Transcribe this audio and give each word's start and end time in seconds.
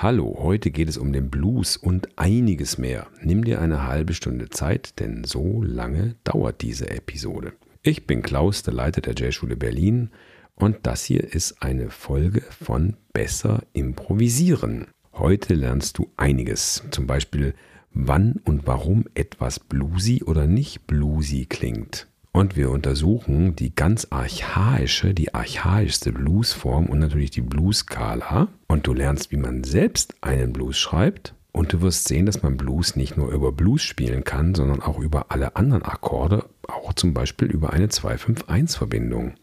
Hallo, 0.00 0.36
heute 0.38 0.70
geht 0.70 0.88
es 0.88 0.96
um 0.96 1.12
den 1.12 1.28
Blues 1.28 1.76
und 1.76 2.16
einiges 2.16 2.78
mehr. 2.78 3.08
Nimm 3.20 3.42
dir 3.42 3.60
eine 3.60 3.88
halbe 3.88 4.14
Stunde 4.14 4.48
Zeit, 4.48 5.00
denn 5.00 5.24
so 5.24 5.60
lange 5.60 6.14
dauert 6.22 6.62
diese 6.62 6.88
Episode. 6.88 7.54
Ich 7.82 8.06
bin 8.06 8.22
Klaus, 8.22 8.62
der 8.62 8.74
Leiter 8.74 9.00
der 9.00 9.16
Jazzschule 9.16 9.56
Berlin 9.56 10.10
und 10.54 10.76
das 10.84 11.02
hier 11.02 11.24
ist 11.34 11.64
eine 11.64 11.90
Folge 11.90 12.42
von 12.42 12.94
Besser 13.12 13.64
improvisieren. 13.72 14.86
Heute 15.14 15.54
lernst 15.54 15.98
du 15.98 16.06
einiges, 16.16 16.84
zum 16.92 17.08
Beispiel 17.08 17.54
wann 17.90 18.40
und 18.44 18.68
warum 18.68 19.04
etwas 19.14 19.58
bluesy 19.58 20.22
oder 20.22 20.46
nicht 20.46 20.86
bluesy 20.86 21.46
klingt. 21.46 22.06
Und 22.38 22.54
wir 22.54 22.70
untersuchen 22.70 23.56
die 23.56 23.74
ganz 23.74 24.06
archaische, 24.10 25.12
die 25.12 25.34
archaischste 25.34 26.12
Bluesform 26.12 26.86
und 26.86 27.00
natürlich 27.00 27.32
die 27.32 27.40
Blues-Skala. 27.40 28.46
Und 28.68 28.86
du 28.86 28.94
lernst, 28.94 29.32
wie 29.32 29.36
man 29.36 29.64
selbst 29.64 30.14
einen 30.20 30.52
Blues 30.52 30.78
schreibt. 30.78 31.34
Und 31.50 31.72
du 31.72 31.80
wirst 31.80 32.06
sehen, 32.06 32.26
dass 32.26 32.44
man 32.44 32.56
Blues 32.56 32.94
nicht 32.94 33.16
nur 33.16 33.32
über 33.32 33.50
Blues 33.50 33.82
spielen 33.82 34.22
kann, 34.22 34.54
sondern 34.54 34.80
auch 34.80 35.00
über 35.00 35.32
alle 35.32 35.56
anderen 35.56 35.82
Akkorde, 35.82 36.44
auch 36.62 36.92
zum 36.92 37.12
Beispiel 37.12 37.48
über 37.48 37.72
eine 37.72 37.88
2-5-1-Verbindung. 37.88 39.34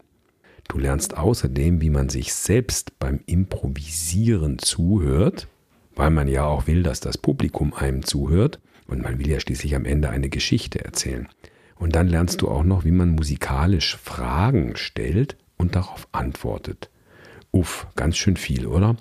Du 0.66 0.78
lernst 0.78 1.18
außerdem, 1.18 1.82
wie 1.82 1.90
man 1.90 2.08
sich 2.08 2.32
selbst 2.32 2.98
beim 2.98 3.20
Improvisieren 3.26 4.58
zuhört, 4.58 5.48
weil 5.96 6.08
man 6.08 6.28
ja 6.28 6.46
auch 6.46 6.66
will, 6.66 6.82
dass 6.82 7.00
das 7.00 7.18
Publikum 7.18 7.74
einem 7.74 8.04
zuhört 8.04 8.58
und 8.86 9.02
man 9.02 9.18
will 9.18 9.28
ja 9.28 9.38
schließlich 9.38 9.74
am 9.76 9.84
Ende 9.84 10.08
eine 10.08 10.30
Geschichte 10.30 10.82
erzählen. 10.82 11.28
Und 11.78 11.94
dann 11.94 12.08
lernst 12.08 12.42
du 12.42 12.48
auch 12.48 12.64
noch, 12.64 12.84
wie 12.84 12.90
man 12.90 13.10
musikalisch 13.10 13.96
Fragen 13.96 14.76
stellt 14.76 15.36
und 15.56 15.76
darauf 15.76 16.08
antwortet. 16.12 16.90
Uff, 17.52 17.86
ganz 17.96 18.16
schön 18.16 18.36
viel, 18.36 18.66
oder? 18.66 18.96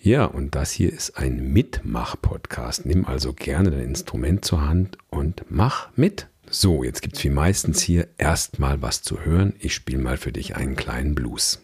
Ja, 0.00 0.26
und 0.26 0.54
das 0.54 0.70
hier 0.70 0.92
ist 0.92 1.16
ein 1.16 1.52
Mitmach-Podcast. 1.52 2.84
Nimm 2.84 3.06
also 3.06 3.32
gerne 3.32 3.70
dein 3.70 3.84
Instrument 3.84 4.44
zur 4.44 4.66
Hand 4.66 4.98
und 5.08 5.44
mach 5.48 5.88
mit. 5.96 6.28
So, 6.50 6.84
jetzt 6.84 7.00
gibt 7.00 7.16
es 7.16 7.24
wie 7.24 7.30
meistens 7.30 7.80
hier 7.80 8.08
erstmal 8.18 8.82
was 8.82 9.00
zu 9.00 9.24
hören. 9.24 9.54
Ich 9.58 9.74
spiele 9.74 10.02
mal 10.02 10.18
für 10.18 10.30
dich 10.30 10.56
einen 10.56 10.76
kleinen 10.76 11.14
Blues. 11.14 11.63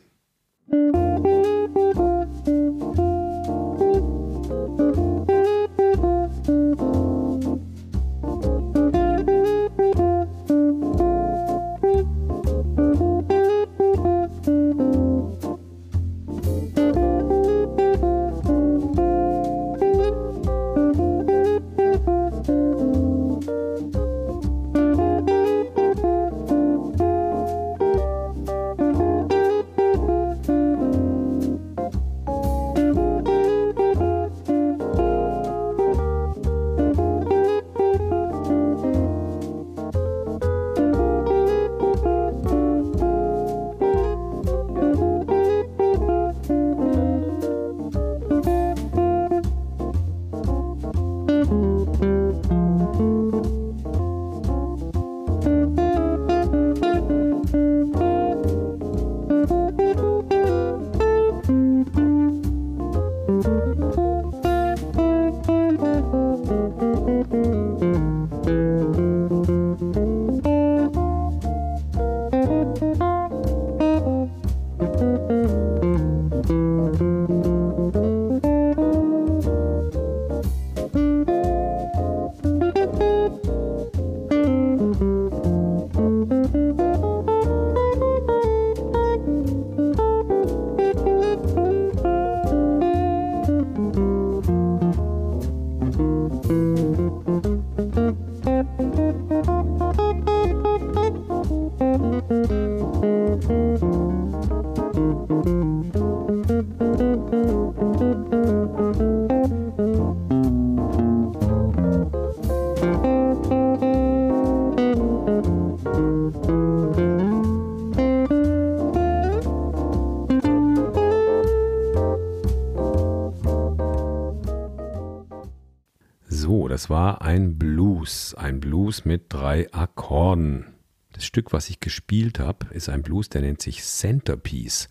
Das 126.90 126.96
war 126.96 127.22
ein 127.22 127.56
Blues, 127.56 128.34
ein 128.34 128.58
Blues 128.58 129.04
mit 129.04 129.26
drei 129.28 129.72
Akkorden. 129.72 130.66
Das 131.12 131.24
Stück, 131.24 131.52
was 131.52 131.70
ich 131.70 131.78
gespielt 131.78 132.40
habe, 132.40 132.66
ist 132.74 132.88
ein 132.88 133.02
Blues, 133.02 133.28
der 133.28 133.42
nennt 133.42 133.62
sich 133.62 133.84
Centerpiece. 133.84 134.88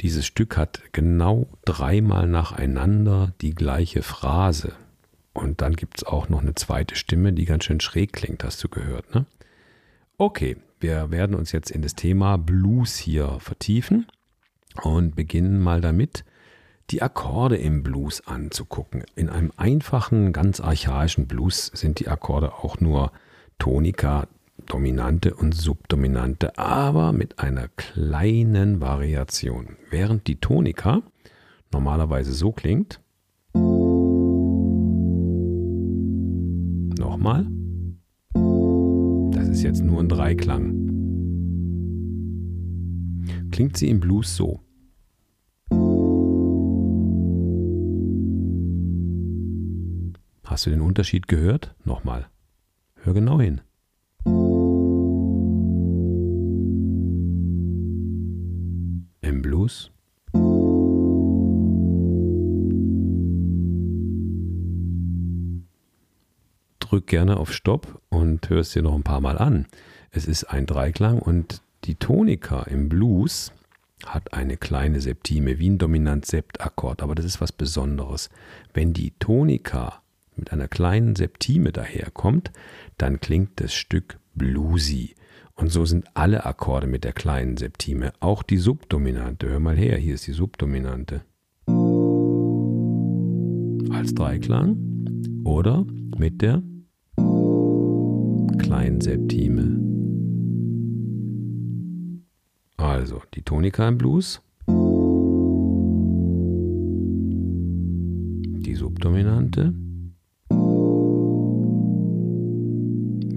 Dieses 0.00 0.24
Stück 0.24 0.56
hat 0.56 0.80
genau 0.92 1.46
dreimal 1.66 2.26
nacheinander 2.26 3.34
die 3.42 3.54
gleiche 3.54 4.02
Phrase. 4.02 4.72
Und 5.34 5.60
dann 5.60 5.76
gibt 5.76 5.98
es 5.98 6.04
auch 6.04 6.30
noch 6.30 6.40
eine 6.40 6.54
zweite 6.54 6.96
Stimme, 6.96 7.34
die 7.34 7.44
ganz 7.44 7.64
schön 7.64 7.80
schräg 7.80 8.14
klingt, 8.14 8.44
hast 8.44 8.64
du 8.64 8.70
gehört, 8.70 9.14
ne? 9.14 9.26
Okay, 10.16 10.56
wir 10.80 11.10
werden 11.10 11.36
uns 11.36 11.52
jetzt 11.52 11.70
in 11.70 11.82
das 11.82 11.94
Thema 11.94 12.38
Blues 12.38 12.96
hier 12.96 13.36
vertiefen 13.40 14.06
und 14.80 15.16
beginnen 15.16 15.60
mal 15.60 15.82
damit, 15.82 16.24
die 16.90 17.02
Akkorde 17.02 17.56
im 17.56 17.82
Blues 17.82 18.26
anzugucken. 18.26 19.04
In 19.14 19.28
einem 19.28 19.52
einfachen, 19.56 20.32
ganz 20.32 20.60
archaischen 20.60 21.26
Blues 21.26 21.70
sind 21.74 22.00
die 22.00 22.08
Akkorde 22.08 22.54
auch 22.54 22.80
nur 22.80 23.12
Tonika, 23.58 24.26
Dominante 24.66 25.34
und 25.34 25.54
Subdominante, 25.54 26.58
aber 26.58 27.12
mit 27.12 27.38
einer 27.38 27.68
kleinen 27.68 28.80
Variation. 28.80 29.76
Während 29.90 30.26
die 30.26 30.36
Tonika 30.36 31.02
normalerweise 31.72 32.32
so 32.32 32.52
klingt. 32.52 33.00
Nochmal. 36.98 37.46
Das 39.32 39.48
ist 39.48 39.62
jetzt 39.62 39.82
nur 39.82 40.00
ein 40.00 40.08
Dreiklang. 40.08 40.82
Klingt 43.50 43.76
sie 43.76 43.88
im 43.88 44.00
Blues 44.00 44.36
so. 44.36 44.60
Hast 50.52 50.66
du 50.66 50.70
den 50.70 50.82
Unterschied 50.82 51.28
gehört? 51.28 51.74
Nochmal. 51.86 52.26
Hör 52.96 53.14
genau 53.14 53.40
hin. 53.40 53.62
Im 59.22 59.40
Blues. 59.40 59.90
Drück 66.80 67.06
gerne 67.06 67.38
auf 67.38 67.54
Stopp 67.54 68.02
und 68.10 68.50
hör 68.50 68.60
es 68.60 68.72
dir 68.72 68.82
noch 68.82 68.94
ein 68.94 69.02
paar 69.02 69.22
Mal 69.22 69.38
an. 69.38 69.64
Es 70.10 70.26
ist 70.26 70.44
ein 70.44 70.66
Dreiklang 70.66 71.18
und 71.18 71.62
die 71.84 71.94
Tonika 71.94 72.64
im 72.64 72.90
Blues 72.90 73.52
hat 74.04 74.34
eine 74.34 74.58
kleine 74.58 75.00
Septime 75.00 75.58
wie 75.58 75.70
ein 75.70 75.78
Dominant-Sept-Akkord, 75.78 77.02
aber 77.02 77.14
das 77.14 77.24
ist 77.24 77.40
was 77.40 77.52
Besonderes. 77.52 78.28
Wenn 78.74 78.92
die 78.92 79.12
Tonika 79.12 80.01
mit 80.36 80.52
einer 80.52 80.68
kleinen 80.68 81.16
Septime 81.16 81.72
daherkommt, 81.72 82.52
dann 82.98 83.20
klingt 83.20 83.60
das 83.60 83.72
Stück 83.74 84.18
bluesy. 84.34 85.14
Und 85.54 85.70
so 85.70 85.84
sind 85.84 86.06
alle 86.14 86.46
Akkorde 86.46 86.86
mit 86.86 87.04
der 87.04 87.12
kleinen 87.12 87.56
Septime, 87.56 88.12
auch 88.20 88.42
die 88.42 88.56
Subdominante. 88.56 89.48
Hör 89.48 89.60
mal 89.60 89.76
her, 89.76 89.96
hier 89.98 90.14
ist 90.14 90.26
die 90.26 90.32
Subdominante. 90.32 91.22
als 93.92 94.14
Dreiklang 94.14 94.76
oder 95.44 95.86
mit 96.18 96.42
der 96.42 96.62
Kleinseptime. 98.58 99.80
Also 102.76 103.22
die 103.34 103.42
Tonika 103.42 103.86
im 103.86 103.98
Blues, 103.98 104.42
die 108.66 108.74
Subdominante, 108.74 109.74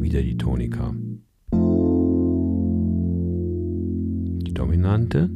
wieder 0.06 0.22
die 0.22 0.38
Tonika. 0.38 0.94
Die 4.44 4.54
Dominante, 4.54 5.32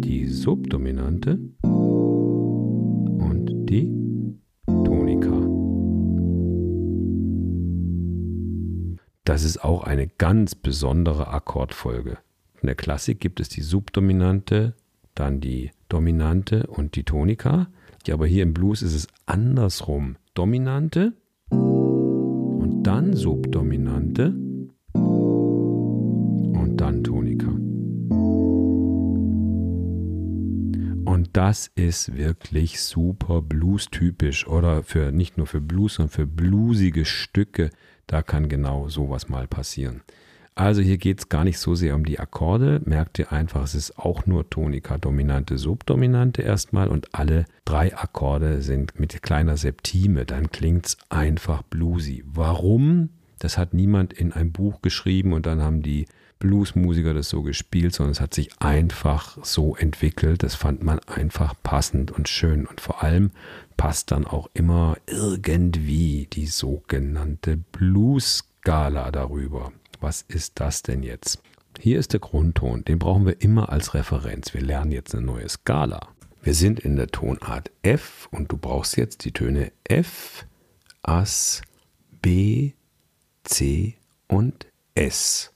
die 0.00 0.26
Subdominante 0.26 1.38
und 1.62 3.68
die 3.68 3.92
Tonika. 4.66 5.46
Das 9.24 9.44
ist 9.44 9.62
auch 9.62 9.84
eine 9.84 10.08
ganz 10.08 10.54
besondere 10.54 11.28
Akkordfolge. 11.28 12.16
In 12.62 12.68
der 12.68 12.74
Klassik 12.74 13.20
gibt 13.20 13.38
es 13.38 13.50
die 13.50 13.60
Subdominante, 13.60 14.74
dann 15.14 15.42
die 15.42 15.72
Dominante 15.90 16.68
und 16.68 16.96
die 16.96 17.04
Tonika. 17.04 17.66
aber 18.10 18.26
hier 18.26 18.44
im 18.44 18.54
Blues 18.54 18.80
ist 18.80 18.94
es 18.94 19.08
andersrum. 19.26 20.16
Dominante 20.32 21.12
dann 22.82 23.14
Subdominante 23.14 24.34
und 24.94 26.74
dann 26.76 27.04
Tonika. 27.04 27.48
Und 31.04 31.30
das 31.32 31.70
ist 31.74 32.16
wirklich 32.16 32.80
super 32.82 33.40
blues-typisch 33.42 34.46
oder 34.48 34.82
für 34.82 35.12
nicht 35.12 35.36
nur 35.38 35.46
für 35.46 35.60
Blues, 35.60 35.94
sondern 35.94 36.10
für 36.10 36.26
bluesige 36.26 37.04
Stücke. 37.04 37.70
Da 38.06 38.22
kann 38.22 38.48
genau 38.48 38.88
sowas 38.88 39.28
mal 39.28 39.46
passieren. 39.46 40.02
Also 40.54 40.82
hier 40.82 40.98
geht 40.98 41.18
es 41.18 41.28
gar 41.30 41.44
nicht 41.44 41.58
so 41.58 41.74
sehr 41.74 41.94
um 41.94 42.04
die 42.04 42.20
Akkorde. 42.20 42.82
Merkt 42.84 43.18
ihr 43.18 43.32
einfach, 43.32 43.64
es 43.64 43.74
ist 43.74 43.98
auch 43.98 44.26
nur 44.26 44.50
Tonika, 44.50 44.98
Dominante, 44.98 45.56
Subdominante 45.56 46.42
erstmal 46.42 46.88
und 46.88 47.14
alle 47.14 47.46
drei 47.64 47.96
Akkorde 47.96 48.60
sind 48.60 49.00
mit 49.00 49.22
kleiner 49.22 49.56
Septime. 49.56 50.26
Dann 50.26 50.50
klingt 50.50 50.86
es 50.86 50.98
einfach 51.08 51.62
bluesy. 51.62 52.22
Warum? 52.26 53.08
Das 53.38 53.56
hat 53.56 53.72
niemand 53.72 54.12
in 54.12 54.32
ein 54.32 54.52
Buch 54.52 54.82
geschrieben 54.82 55.32
und 55.32 55.46
dann 55.46 55.62
haben 55.62 55.82
die 55.82 56.06
Bluesmusiker 56.38 57.14
das 57.14 57.28
so 57.28 57.42
gespielt, 57.42 57.94
sondern 57.94 58.12
es 58.12 58.20
hat 58.20 58.34
sich 58.34 58.50
einfach 58.60 59.38
so 59.42 59.74
entwickelt. 59.76 60.42
Das 60.42 60.54
fand 60.54 60.82
man 60.82 60.98
einfach 61.06 61.54
passend 61.62 62.10
und 62.10 62.28
schön. 62.28 62.66
Und 62.66 62.80
vor 62.80 63.02
allem 63.02 63.30
passt 63.76 64.10
dann 64.10 64.26
auch 64.26 64.50
immer 64.52 64.96
irgendwie 65.06 66.28
die 66.30 66.46
sogenannte 66.46 67.56
Blues-Skala 67.56 69.10
darüber. 69.12 69.72
Was 70.02 70.22
ist 70.22 70.58
das 70.58 70.82
denn 70.82 71.04
jetzt? 71.04 71.40
Hier 71.78 72.00
ist 72.00 72.12
der 72.12 72.18
Grundton, 72.18 72.84
den 72.84 72.98
brauchen 72.98 73.24
wir 73.24 73.40
immer 73.40 73.68
als 73.68 73.94
Referenz. 73.94 74.52
Wir 74.52 74.60
lernen 74.60 74.90
jetzt 74.90 75.14
eine 75.14 75.24
neue 75.24 75.48
Skala. 75.48 76.08
Wir 76.42 76.54
sind 76.54 76.80
in 76.80 76.96
der 76.96 77.06
Tonart 77.06 77.70
F 77.82 78.28
und 78.32 78.50
du 78.50 78.56
brauchst 78.56 78.96
jetzt 78.96 79.24
die 79.24 79.30
Töne 79.30 79.70
F, 79.84 80.44
As, 81.02 81.62
B, 82.20 82.72
C 83.44 83.94
und 84.26 84.66
S 84.96 85.54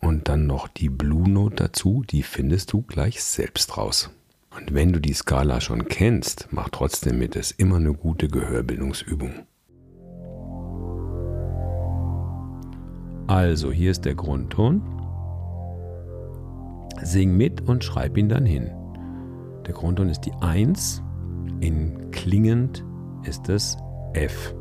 und 0.00 0.30
dann 0.30 0.46
noch 0.46 0.66
die 0.66 0.88
Blue 0.88 1.28
Note 1.28 1.56
dazu, 1.56 2.04
die 2.08 2.22
findest 2.22 2.72
du 2.72 2.80
gleich 2.80 3.22
selbst 3.22 3.76
raus. 3.76 4.08
Und 4.48 4.72
wenn 4.72 4.94
du 4.94 4.98
die 5.00 5.12
Skala 5.12 5.60
schon 5.60 5.88
kennst, 5.88 6.48
mach 6.52 6.70
trotzdem 6.70 7.18
mit, 7.18 7.36
es 7.36 7.50
immer 7.50 7.76
eine 7.76 7.92
gute 7.92 8.28
Gehörbildungsübung. 8.28 9.46
Also, 13.26 13.72
hier 13.72 13.90
ist 13.90 14.04
der 14.04 14.14
Grundton. 14.14 14.82
Sing 17.02 17.36
mit 17.36 17.60
und 17.62 17.84
schreib 17.84 18.16
ihn 18.16 18.28
dann 18.28 18.46
hin. 18.46 18.70
Der 19.66 19.74
Grundton 19.74 20.08
ist 20.08 20.20
die 20.22 20.32
1, 20.40 21.02
in 21.60 22.10
klingend 22.10 22.84
ist 23.24 23.48
es 23.48 23.76
F. 24.12 24.54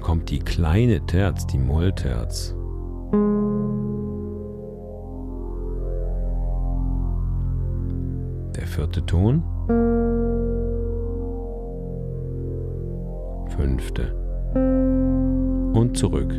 kommt 0.00 0.30
die 0.30 0.40
kleine 0.40 1.04
Terz, 1.06 1.46
die 1.46 1.58
Mollterz. 1.58 2.54
Der 8.56 8.66
vierte 8.66 9.06
Ton. 9.06 9.44
Fünfte. 13.60 14.14
Und 14.54 15.94
zurück. 15.94 16.32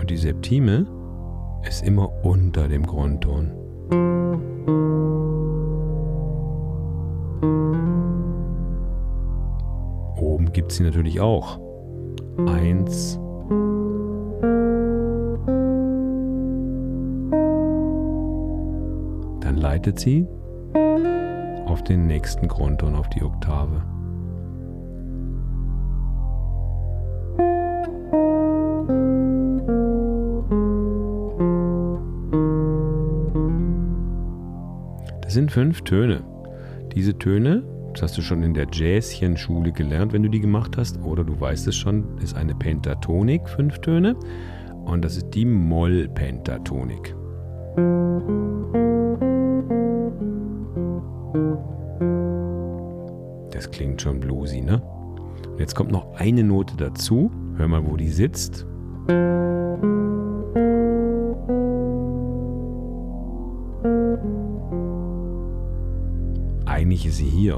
Und 0.00 0.10
die 0.10 0.16
Septime 0.16 0.88
ist 1.68 1.86
immer 1.86 2.10
unter 2.24 2.66
dem 2.66 2.84
Grundton. 2.84 3.52
Oben 10.20 10.52
gibt 10.52 10.72
sie 10.72 10.82
natürlich 10.82 11.20
auch. 11.20 11.60
Eins. 12.48 13.20
Dann 19.78 19.84
leitet 19.84 20.00
sie 20.00 20.26
auf 21.66 21.84
den 21.84 22.06
nächsten 22.06 22.48
Grundton, 22.48 22.96
auf 22.96 23.08
die 23.10 23.22
Oktave. 23.22 23.84
Das 35.22 35.34
sind 35.34 35.52
fünf 35.52 35.82
Töne. 35.82 36.24
Diese 36.94 37.16
Töne, 37.16 37.62
das 37.92 38.02
hast 38.02 38.18
du 38.18 38.22
schon 38.22 38.42
in 38.42 38.54
der 38.54 38.66
Jazzchen-Schule 38.72 39.70
gelernt, 39.70 40.12
wenn 40.12 40.24
du 40.24 40.28
die 40.28 40.40
gemacht 40.40 40.76
hast, 40.76 41.00
oder 41.04 41.22
du 41.22 41.38
weißt 41.38 41.68
es 41.68 41.76
schon, 41.76 42.18
ist 42.18 42.36
eine 42.36 42.54
Pentatonik, 42.56 43.48
fünf 43.48 43.78
Töne. 43.78 44.16
Und 44.86 45.04
das 45.04 45.16
ist 45.18 45.30
die 45.34 45.44
Moll-Pentatonik. 45.44 47.14
Das 53.58 53.72
klingt 53.72 54.00
schon 54.00 54.20
bluesy, 54.20 54.60
ne? 54.60 54.80
Und 55.50 55.58
jetzt 55.58 55.74
kommt 55.74 55.90
noch 55.90 56.14
eine 56.14 56.44
Note 56.44 56.76
dazu. 56.76 57.28
Hör 57.56 57.66
mal, 57.66 57.84
wo 57.84 57.96
die 57.96 58.08
sitzt. 58.08 58.64
eigentlich 66.66 67.04
ist 67.04 67.16
sie 67.16 67.24
hier. 67.24 67.56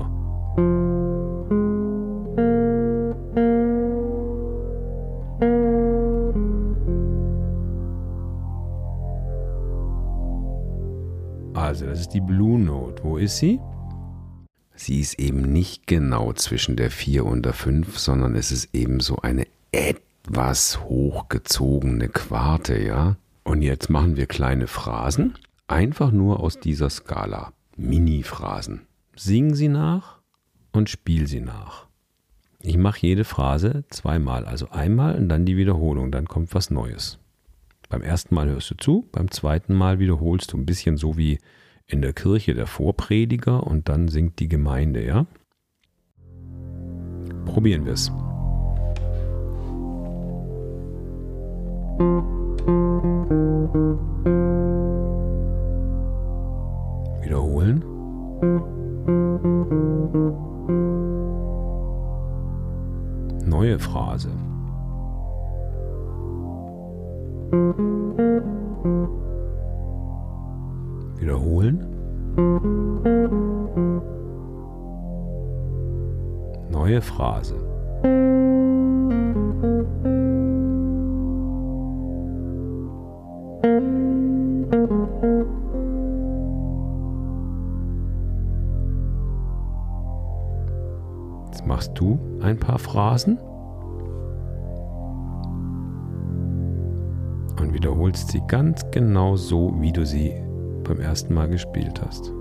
Also, 11.53 11.85
das 11.85 12.01
ist 12.01 12.15
die 12.15 12.23
Blue 12.23 12.59
Note. 12.59 13.05
Wo 13.05 13.19
ist 13.19 13.37
sie? 13.37 13.61
Sie 14.83 14.99
ist 14.99 15.19
eben 15.19 15.43
nicht 15.43 15.87
genau 15.87 16.33
zwischen 16.33 16.75
der 16.75 16.91
4 16.91 17.27
und 17.27 17.45
der 17.45 17.53
5, 17.53 17.99
sondern 17.99 18.35
es 18.35 18.51
ist 18.51 18.75
eben 18.75 19.01
so 19.01 19.19
eine 19.19 19.47
etwas 19.73 20.81
hochgezogene 20.81 22.09
Quarte, 22.09 22.83
ja? 22.83 23.17
Und 23.45 23.61
jetzt 23.61 23.91
machen 23.91 24.17
wir 24.17 24.25
kleine 24.25 24.67
Phrasen, 24.67 25.35
einfach 25.69 26.13
nur 26.13 26.41
aus 26.41 26.61
dieser 26.61 26.89
Skala. 26.89 27.53
Mini-Phrasen 27.77 28.87
sing 29.15 29.55
sie 29.55 29.69
nach 29.69 30.21
und 30.73 30.89
spiel 30.89 31.27
sie 31.27 31.43
nach. 31.43 31.87
Ich 32.63 32.79
mache 32.79 33.07
jede 33.07 33.25
Phrase 33.25 33.85
zweimal, 33.91 34.47
also 34.47 34.71
einmal 34.71 35.15
und 35.15 35.29
dann 35.29 35.45
die 35.45 35.59
Wiederholung, 35.59 36.11
dann 36.11 36.27
kommt 36.27 36.55
was 36.55 36.71
Neues. 36.71 37.19
Beim 37.91 38.01
ersten 38.01 38.35
Mal 38.35 38.49
hörst 38.49 38.71
du 38.71 38.77
zu, 38.77 39.07
beim 39.13 39.31
zweiten 39.31 39.75
Mal 39.75 39.99
wiederholst 39.99 40.55
du 40.55 40.57
ein 40.57 40.65
bisschen 40.65 40.97
so 40.97 41.19
wie 41.19 41.39
in 41.91 42.03
der 42.03 42.13
Kirche 42.13 42.55
der 42.55 42.67
Vorprediger 42.67 43.67
und 43.67 43.89
dann 43.89 44.09
singt 44.09 44.39
die 44.39 44.49
Gemeinde, 44.49 45.05
ja? 45.05 45.27
Probieren 47.45 47.85
wir 47.85 47.95
es. 47.95 48.13
Wiederholen. 57.23 57.85
Neue 63.47 63.79
Phrase. 63.81 64.31
Wiederholen. 71.21 71.87
Neue 76.71 77.03
Phrase. 77.03 77.57
Jetzt 91.47 91.67
machst 91.67 91.93
du 91.97 92.19
ein 92.41 92.59
paar 92.59 92.79
Phrasen 92.79 93.39
und 97.61 97.75
wiederholst 97.75 98.29
sie 98.29 98.41
ganz 98.49 98.91
genau 98.91 99.37
so, 99.37 99.75
wie 99.81 99.93
du 99.93 100.07
sie 100.07 100.33
beim 100.91 101.01
ersten 101.01 101.35
Mal 101.35 101.49
gespielt 101.49 102.03
hast. 102.05 102.33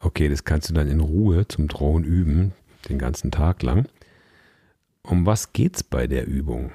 Okay, 0.00 0.28
das 0.28 0.44
kannst 0.44 0.70
du 0.70 0.74
dann 0.74 0.88
in 0.88 1.00
Ruhe 1.00 1.46
zum 1.48 1.68
Drohen 1.68 2.04
üben, 2.04 2.52
den 2.88 2.98
ganzen 2.98 3.30
Tag 3.30 3.62
lang. 3.62 3.86
Um 5.02 5.26
was 5.26 5.52
geht's 5.52 5.82
bei 5.82 6.06
der 6.06 6.26
Übung? 6.26 6.72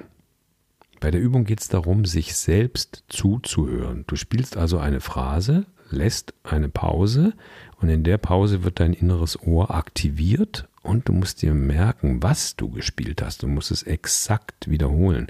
Bei 1.00 1.10
der 1.10 1.20
Übung 1.20 1.44
geht 1.44 1.60
es 1.60 1.68
darum, 1.68 2.04
sich 2.04 2.36
selbst 2.36 3.04
zuzuhören. 3.08 4.04
Du 4.06 4.16
spielst 4.16 4.56
also 4.56 4.78
eine 4.78 5.00
Phrase, 5.00 5.66
lässt 5.90 6.32
eine 6.44 6.68
Pause 6.68 7.34
und 7.80 7.88
in 7.88 8.04
der 8.04 8.18
Pause 8.18 8.62
wird 8.62 8.80
dein 8.80 8.92
inneres 8.92 9.40
Ohr 9.42 9.74
aktiviert 9.74 10.68
und 10.88 11.06
du 11.08 11.12
musst 11.12 11.42
dir 11.42 11.54
merken, 11.54 12.22
was 12.22 12.56
du 12.56 12.70
gespielt 12.70 13.22
hast. 13.22 13.42
Du 13.42 13.46
musst 13.46 13.70
es 13.70 13.82
exakt 13.82 14.70
wiederholen. 14.70 15.26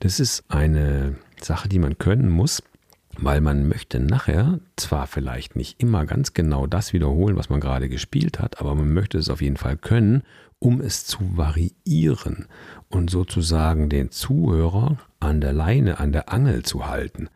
Das 0.00 0.18
ist 0.18 0.44
eine 0.48 1.16
Sache, 1.40 1.68
die 1.68 1.78
man 1.78 1.98
können 1.98 2.30
muss, 2.30 2.62
weil 3.18 3.42
man 3.42 3.68
möchte 3.68 4.00
nachher 4.00 4.58
zwar 4.76 5.06
vielleicht 5.06 5.54
nicht 5.54 5.80
immer 5.82 6.06
ganz 6.06 6.32
genau 6.32 6.66
das 6.66 6.94
wiederholen, 6.94 7.36
was 7.36 7.50
man 7.50 7.60
gerade 7.60 7.90
gespielt 7.90 8.40
hat, 8.40 8.60
aber 8.60 8.74
man 8.74 8.92
möchte 8.92 9.18
es 9.18 9.28
auf 9.28 9.42
jeden 9.42 9.58
Fall 9.58 9.76
können, 9.76 10.22
um 10.58 10.80
es 10.80 11.04
zu 11.04 11.36
variieren 11.36 12.46
und 12.88 13.10
sozusagen 13.10 13.90
den 13.90 14.10
Zuhörer 14.10 14.96
an 15.20 15.40
der 15.40 15.52
Leine, 15.52 16.00
an 16.00 16.12
der 16.12 16.32
Angel 16.32 16.62
zu 16.62 16.86
halten. 16.86 17.28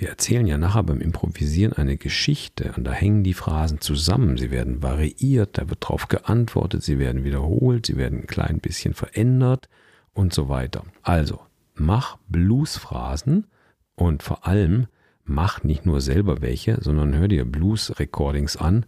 Wir 0.00 0.08
erzählen 0.08 0.46
ja 0.46 0.56
nachher 0.56 0.82
beim 0.82 1.02
Improvisieren 1.02 1.74
eine 1.74 1.98
Geschichte 1.98 2.72
und 2.74 2.84
da 2.84 2.90
hängen 2.90 3.22
die 3.22 3.34
Phrasen 3.34 3.82
zusammen. 3.82 4.38
Sie 4.38 4.50
werden 4.50 4.82
variiert, 4.82 5.58
da 5.58 5.68
wird 5.68 5.86
drauf 5.86 6.08
geantwortet, 6.08 6.82
sie 6.82 6.98
werden 6.98 7.22
wiederholt, 7.22 7.84
sie 7.84 7.98
werden 7.98 8.20
ein 8.20 8.26
klein 8.26 8.60
bisschen 8.60 8.94
verändert 8.94 9.68
und 10.14 10.32
so 10.32 10.48
weiter. 10.48 10.84
Also, 11.02 11.40
mach 11.74 12.16
Bluesphrasen 12.30 13.46
und 13.94 14.22
vor 14.22 14.46
allem 14.46 14.86
mach 15.24 15.64
nicht 15.64 15.84
nur 15.84 16.00
selber 16.00 16.40
welche, 16.40 16.78
sondern 16.80 17.14
hör 17.14 17.28
dir 17.28 17.44
Blues-Recordings 17.44 18.56
an 18.56 18.86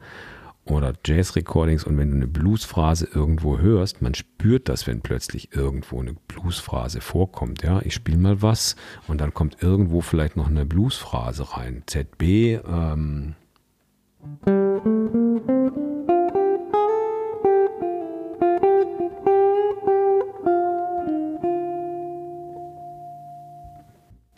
oder 0.65 0.95
Jazz-Recordings 1.05 1.85
und 1.85 1.99
wenn 1.99 2.11
du 2.11 2.17
eine 2.17 2.27
Blues-Phrase 2.27 3.09
irgendwo 3.13 3.59
hörst, 3.59 4.01
man 4.01 4.15
spürt 4.15 4.69
das, 4.69 4.87
wenn 4.87 5.01
plötzlich 5.01 5.55
irgendwo 5.55 6.01
eine 6.01 6.15
Blues-Phrase 6.29 7.01
vorkommt. 7.01 7.63
Ja, 7.63 7.81
ich 7.83 7.95
spiele 7.95 8.19
mal 8.19 8.43
was 8.43 8.77
und 9.09 9.21
dann 9.21 9.35
kommt 9.35 9.63
irgendwo 9.63 10.01
vielleicht 10.01 10.37
noch 10.37 10.49
eine 10.49 10.65
Blues-Phrase 10.65 11.57
rein. 11.57 11.83
ZB, 11.87 12.61
ähm, 12.67 13.35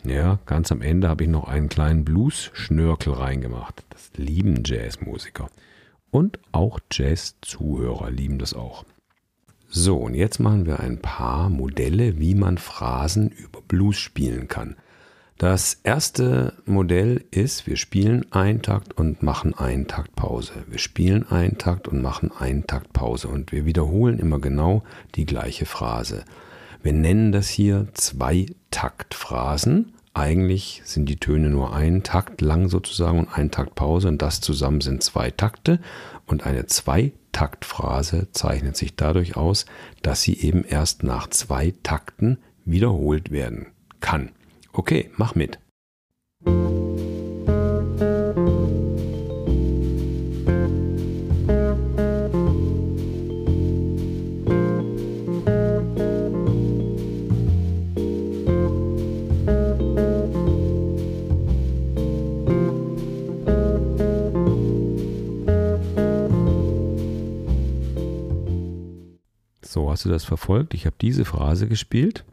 Ja, 0.03 0.39
ganz 0.45 0.71
am 0.71 0.81
Ende 0.81 1.09
habe 1.09 1.23
ich 1.23 1.29
noch 1.29 1.47
einen 1.47 1.67
kleinen 1.67 2.05
Blues-Schnörkel 2.05 3.13
reingemacht. 3.13 3.83
Das 3.89 4.11
lieben 4.15 4.63
Jazzmusiker. 4.63 5.49
Und 6.15 6.39
auch 6.53 6.79
Jazz-Zuhörer 6.93 8.09
lieben 8.09 8.39
das 8.39 8.53
auch. 8.53 8.85
So, 9.67 9.97
und 9.97 10.13
jetzt 10.13 10.39
machen 10.39 10.65
wir 10.65 10.79
ein 10.79 11.01
paar 11.01 11.49
Modelle, 11.49 12.17
wie 12.19 12.35
man 12.35 12.57
Phrasen 12.57 13.31
über 13.31 13.59
Blues 13.61 13.97
spielen 13.97 14.47
kann. 14.47 14.77
Das 15.37 15.81
erste 15.83 16.53
Modell 16.63 17.25
ist, 17.31 17.67
wir 17.67 17.75
spielen 17.75 18.31
einen 18.31 18.61
Takt 18.61 18.97
und 18.97 19.23
machen 19.23 19.55
einen 19.55 19.87
Takt 19.87 20.15
Pause. 20.15 20.53
Wir 20.69 20.79
spielen 20.79 21.29
einen 21.29 21.57
Takt 21.57 21.89
und 21.89 22.01
machen 22.01 22.31
einen 22.31 22.65
Takt 22.65 22.93
Pause. 22.93 23.27
Und 23.27 23.51
wir 23.51 23.65
wiederholen 23.65 24.17
immer 24.17 24.39
genau 24.39 24.83
die 25.15 25.25
gleiche 25.25 25.65
Phrase. 25.65 26.23
Wir 26.81 26.93
nennen 26.93 27.33
das 27.33 27.49
hier 27.49 27.89
zwei 27.93 28.45
Taktphrasen 28.71 29.94
eigentlich 30.15 30.81
sind 30.85 31.07
die 31.07 31.17
Töne 31.17 31.49
nur 31.49 31.75
einen 31.75 32.03
Takt 32.03 32.41
lang 32.41 32.69
sozusagen 32.69 33.19
und 33.19 33.29
ein 33.37 33.51
Takt 33.51 33.75
Pause 33.75 34.07
und 34.07 34.21
das 34.21 34.41
zusammen 34.41 34.81
sind 34.81 35.03
zwei 35.03 35.29
Takte 35.29 35.79
und 36.25 36.45
eine 36.45 36.65
Zweitaktphrase 36.65 38.29
zeichnet 38.31 38.77
sich 38.77 38.95
dadurch 38.95 39.35
aus, 39.35 39.65
dass 40.01 40.21
sie 40.21 40.39
eben 40.39 40.63
erst 40.63 41.03
nach 41.03 41.29
zwei 41.29 41.73
Takten 41.83 42.39
wiederholt 42.63 43.29
werden 43.31 43.67
kann. 43.99 44.31
Okay, 44.71 45.11
mach 45.17 45.35
mit. 45.35 45.59
Hast 69.95 70.03
du 70.03 70.09
das 70.09 70.25
verfolgt? 70.25 70.73
Ich 70.73 70.85
habe 70.85 70.97
diese 70.99 71.23
Phrase 71.23 71.69
gespielt. 71.69 72.25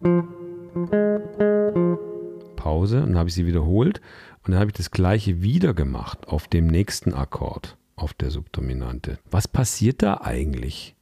Pause 2.57 3.03
und 3.03 3.11
dann 3.11 3.19
habe 3.19 3.29
ich 3.29 3.37
sie 3.37 3.47
wiederholt 3.47 4.01
und 4.45 4.51
dann 4.51 4.59
habe 4.59 4.71
ich 4.71 4.77
das 4.77 4.91
gleiche 4.91 5.43
wieder 5.43 5.73
gemacht 5.73 6.27
auf 6.27 6.49
dem 6.49 6.67
nächsten 6.67 7.15
Akkord, 7.15 7.77
auf 7.95 8.15
der 8.15 8.33
Subdominante. 8.33 9.21
Was 9.31 9.47
passiert 9.47 10.03
da 10.03 10.23
eigentlich? 10.23 10.97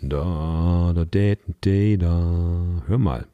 Da, 0.00 0.94
da, 0.94 1.04
da, 1.04 1.34
da, 1.60 1.96
da. 1.98 2.82
Hör 2.86 2.98
mal. 2.98 3.26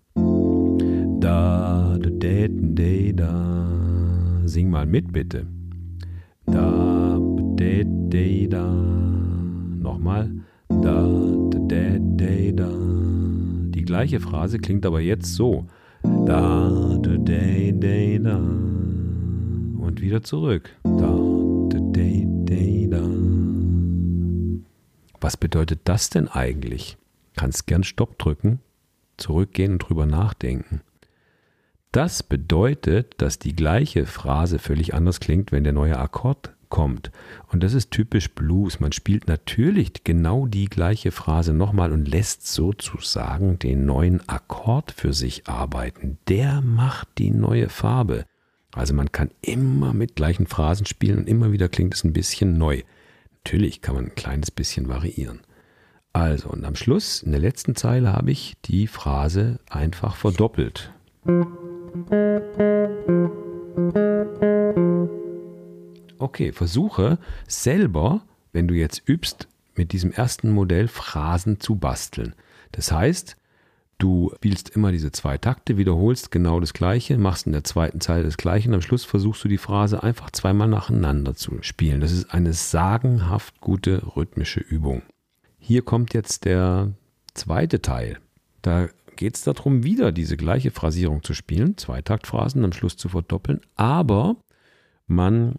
Da, 1.20 1.98
da, 2.00 2.10
da, 2.10 2.48
da, 2.48 3.12
da. 3.12 4.42
Sing 4.46 4.70
mal 4.70 4.86
mit, 4.86 5.12
bitte. 5.12 5.46
Da, 6.46 7.16
da, 7.54 7.84
da, 7.84 8.46
da. 8.48 8.66
Nochmal. 9.78 10.32
Da, 10.68 11.06
da, 11.68 11.99
da, 12.20 12.52
da. 12.52 12.70
Die 13.70 13.82
gleiche 13.82 14.20
Phrase 14.20 14.58
klingt 14.58 14.84
aber 14.84 15.00
jetzt 15.00 15.34
so. 15.34 15.66
Da, 16.02 16.98
da, 17.02 17.16
da, 17.16 17.72
da, 17.72 18.18
da. 18.18 18.36
Und 18.36 20.00
wieder 20.00 20.22
zurück. 20.22 20.70
Da, 20.84 20.90
da, 20.90 21.78
da, 21.78 22.24
da, 22.44 22.86
da. 22.88 23.10
Was 25.20 25.36
bedeutet 25.36 25.80
das 25.84 26.10
denn 26.10 26.28
eigentlich? 26.28 26.96
Kannst 27.36 27.66
gern 27.66 27.84
Stopp 27.84 28.18
drücken, 28.18 28.60
zurückgehen 29.16 29.72
und 29.72 29.78
drüber 29.78 30.06
nachdenken. 30.06 30.80
Das 31.92 32.22
bedeutet, 32.22 33.14
dass 33.18 33.38
die 33.38 33.54
gleiche 33.54 34.06
Phrase 34.06 34.58
völlig 34.58 34.94
anders 34.94 35.20
klingt, 35.20 35.52
wenn 35.52 35.64
der 35.64 35.72
neue 35.72 35.98
Akkord 35.98 36.54
kommt. 36.70 37.10
Und 37.48 37.62
das 37.62 37.74
ist 37.74 37.90
typisch 37.90 38.30
Blues. 38.30 38.80
Man 38.80 38.92
spielt 38.92 39.28
natürlich 39.28 40.04
genau 40.04 40.46
die 40.46 40.66
gleiche 40.66 41.10
Phrase 41.10 41.52
nochmal 41.52 41.92
und 41.92 42.08
lässt 42.08 42.46
sozusagen 42.46 43.58
den 43.58 43.84
neuen 43.84 44.26
Akkord 44.28 44.92
für 44.92 45.12
sich 45.12 45.46
arbeiten. 45.46 46.18
Der 46.28 46.62
macht 46.62 47.08
die 47.18 47.30
neue 47.30 47.68
Farbe. 47.68 48.24
Also 48.72 48.94
man 48.94 49.12
kann 49.12 49.30
immer 49.42 49.92
mit 49.92 50.16
gleichen 50.16 50.46
Phrasen 50.46 50.86
spielen 50.86 51.18
und 51.18 51.28
immer 51.28 51.52
wieder 51.52 51.68
klingt 51.68 51.94
es 51.94 52.04
ein 52.04 52.12
bisschen 52.12 52.56
neu. 52.56 52.82
Natürlich 53.44 53.82
kann 53.82 53.96
man 53.96 54.06
ein 54.06 54.14
kleines 54.14 54.50
bisschen 54.50 54.88
variieren. 54.88 55.40
Also, 56.12 56.48
und 56.48 56.64
am 56.64 56.74
Schluss, 56.74 57.22
in 57.22 57.30
der 57.30 57.40
letzten 57.40 57.76
Zeile, 57.76 58.12
habe 58.12 58.32
ich 58.32 58.56
die 58.64 58.86
Phrase 58.88 59.60
einfach 59.68 60.16
verdoppelt. 60.16 60.92
Okay, 66.20 66.52
versuche 66.52 67.18
selber, 67.48 68.22
wenn 68.52 68.68
du 68.68 68.74
jetzt 68.74 69.02
übst, 69.08 69.48
mit 69.74 69.92
diesem 69.92 70.12
ersten 70.12 70.50
Modell 70.50 70.88
Phrasen 70.88 71.60
zu 71.60 71.76
basteln. 71.76 72.34
Das 72.72 72.92
heißt, 72.92 73.36
Du 74.00 74.32
spielst 74.36 74.70
immer 74.70 74.92
diese 74.92 75.12
zwei 75.12 75.36
Takte, 75.36 75.76
wiederholst 75.76 76.30
genau 76.30 76.58
das 76.58 76.72
Gleiche, 76.72 77.18
machst 77.18 77.44
in 77.44 77.52
der 77.52 77.64
zweiten 77.64 78.00
Zeile 78.00 78.24
das 78.24 78.38
Gleiche 78.38 78.70
und 78.70 78.74
am 78.74 78.80
Schluss 78.80 79.04
versuchst 79.04 79.44
du 79.44 79.48
die 79.48 79.58
Phrase 79.58 80.02
einfach 80.02 80.30
zweimal 80.30 80.68
nacheinander 80.68 81.34
zu 81.34 81.58
spielen. 81.60 82.00
Das 82.00 82.10
ist 82.10 82.32
eine 82.32 82.54
sagenhaft 82.54 83.60
gute 83.60 84.16
rhythmische 84.16 84.60
Übung. 84.60 85.02
Hier 85.58 85.82
kommt 85.82 86.14
jetzt 86.14 86.46
der 86.46 86.92
zweite 87.34 87.82
Teil. 87.82 88.18
Da 88.62 88.88
geht 89.16 89.36
es 89.36 89.42
darum, 89.42 89.84
wieder 89.84 90.12
diese 90.12 90.38
gleiche 90.38 90.70
Phrasierung 90.70 91.22
zu 91.22 91.34
spielen, 91.34 91.76
Zweitaktphrasen 91.76 92.64
am 92.64 92.72
Schluss 92.72 92.96
zu 92.96 93.10
verdoppeln, 93.10 93.60
aber 93.76 94.36
man 95.06 95.56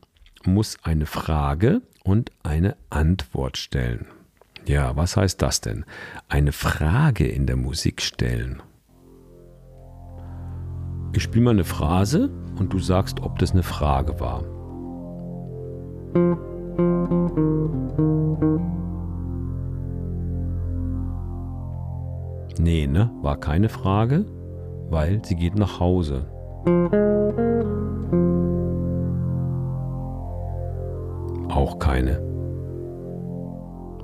muss 0.47 0.77
eine 0.83 1.05
Frage 1.05 1.81
und 2.03 2.31
eine 2.43 2.75
Antwort 2.89 3.57
stellen. 3.57 4.05
Ja, 4.65 4.95
was 4.95 5.17
heißt 5.17 5.41
das 5.41 5.61
denn? 5.61 5.85
Eine 6.29 6.51
Frage 6.51 7.27
in 7.27 7.47
der 7.47 7.55
Musik 7.55 8.01
stellen. 8.01 8.61
Ich 11.13 11.23
spiele 11.23 11.45
mal 11.45 11.51
eine 11.51 11.63
Phrase 11.63 12.29
und 12.57 12.71
du 12.71 12.79
sagst, 12.79 13.19
ob 13.21 13.39
das 13.39 13.51
eine 13.51 13.63
Frage 13.63 14.19
war. 14.19 14.43
Nee, 22.59 22.85
ne? 22.87 23.09
War 23.21 23.37
keine 23.37 23.69
Frage, 23.69 24.25
weil 24.89 25.23
sie 25.25 25.35
geht 25.35 25.55
nach 25.55 25.79
Hause. 25.79 26.27
Auch 31.61 31.77
keine 31.77 32.31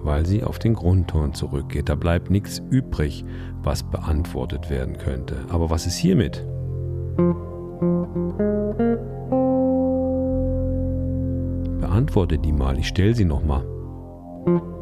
weil 0.04 0.26
sie 0.26 0.44
auf 0.44 0.58
den 0.58 0.74
Grundton 0.74 1.34
zurückgeht. 1.34 1.90
Da 1.90 1.96
bleibt 1.96 2.30
nichts 2.30 2.62
übrig, 2.70 3.26
was 3.62 3.84
beantwortet 3.84 4.70
werden 4.70 4.98
könnte. 4.98 5.36
Aber 5.50 5.70
was 5.70 5.86
ist 5.86 5.98
hiermit? 5.98 6.46
Beantworte 11.82 12.38
die 12.38 12.54
mal, 12.54 12.78
ich 12.78 12.88
stelle 12.88 13.16
sie 13.16 13.26
nochmal. 13.26 13.66
Ich 14.46 14.77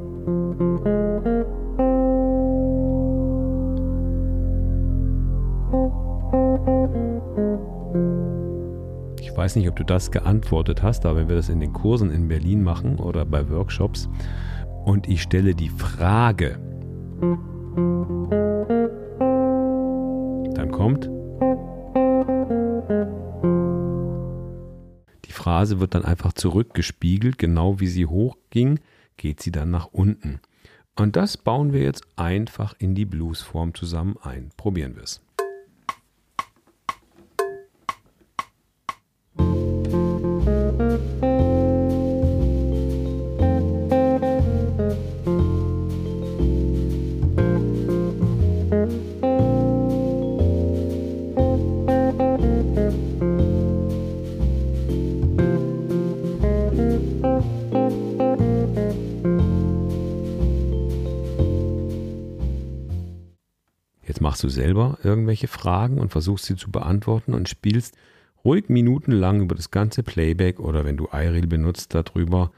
weiß 9.46 9.58
nicht, 9.58 9.70
ob 9.70 9.75
du 9.75 9.86
das 9.86 10.10
geantwortet 10.10 10.82
hast, 10.82 11.06
aber 11.06 11.20
wenn 11.20 11.28
wir 11.28 11.36
das 11.36 11.50
in 11.50 11.60
den 11.60 11.72
Kursen 11.72 12.10
in 12.10 12.28
Berlin 12.28 12.64
machen 12.64 12.98
oder 12.98 13.25
bei 13.25 13.48
Workshops, 13.48 14.10
und 14.86 15.08
ich 15.08 15.22
stelle 15.22 15.54
die 15.54 15.70
Frage. 15.70 16.58
Dann 20.56 20.72
kommt. 20.72 21.12
Die 25.25 25.32
Phrase 25.32 25.80
wird 25.80 25.94
dann 25.94 26.06
einfach 26.06 26.34
zurückgespiegelt, 26.34 27.38
genau 27.38 27.80
wie 27.80 27.86
sie 27.86 28.08
hochging, 28.08 28.80
geht 29.16 29.44
sie 29.44 29.52
dann 29.52 29.70
nach 29.70 29.90
unten. 29.92 30.40
Und 30.96 31.16
das 31.16 31.38
bauen 31.38 31.72
wir 31.72 31.84
jetzt 31.84 32.04
einfach 32.16 32.74
in 32.80 32.96
die 32.96 33.06
Bluesform 33.06 33.75
zusammen 33.75 34.16
ein. 34.24 34.50
Probieren 34.58 34.96
wir 34.96 35.04
es. 35.04 35.22
Machst 64.35 64.43
du 64.43 64.50
selber 64.50 64.98
irgendwelche 65.01 65.48
Fragen 65.48 65.98
und 65.98 66.11
versuchst 66.11 66.43
sie 66.43 66.57
zu 66.57 66.69
beantworten 66.69 67.33
und 67.33 67.48
spielst 67.48 67.95
ruhig 68.43 68.67
minutenlang 68.67 69.39
über 69.39 69.55
das 69.55 69.71
ganze 69.71 70.03
Playback 70.03 70.59
oder 70.59 70.83
wenn 70.83 70.98
du 70.98 71.05
iReal 71.05 71.48
benutzt, 71.48 71.95
darüber 71.95 72.51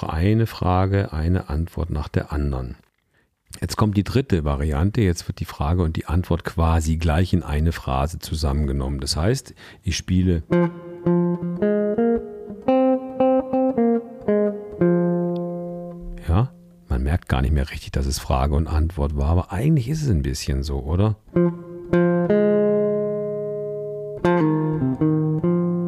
eine 0.00 0.46
Frage, 0.46 1.12
eine 1.12 1.50
Antwort 1.50 1.90
nach 1.90 2.08
der 2.08 2.32
anderen. 2.32 2.76
Jetzt 3.60 3.76
kommt 3.76 3.98
die 3.98 4.04
dritte 4.04 4.44
Variante, 4.44 5.02
jetzt 5.02 5.28
wird 5.28 5.40
die 5.40 5.44
Frage 5.44 5.82
und 5.82 5.96
die 5.96 6.06
Antwort 6.06 6.44
quasi 6.44 6.96
gleich 6.96 7.34
in 7.34 7.42
eine 7.42 7.72
Phrase 7.72 8.20
zusammengenommen. 8.20 8.98
Das 8.98 9.14
heißt, 9.14 9.54
ich 9.82 9.98
spiele 9.98 10.44
gar 17.38 17.42
nicht 17.42 17.54
mehr 17.54 17.70
richtig, 17.70 17.92
dass 17.92 18.06
es 18.06 18.18
Frage 18.18 18.56
und 18.56 18.66
Antwort 18.66 19.16
war, 19.16 19.28
aber 19.28 19.52
eigentlich 19.52 19.88
ist 19.88 20.02
es 20.02 20.10
ein 20.10 20.22
bisschen 20.22 20.64
so, 20.64 20.80
oder? 20.80 21.14